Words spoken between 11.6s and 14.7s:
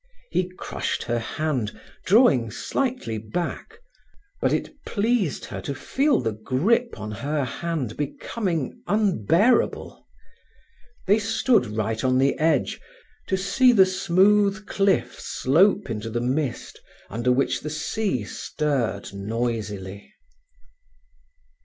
right on the edge, to see the smooth